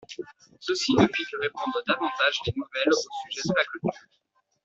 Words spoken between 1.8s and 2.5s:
davantage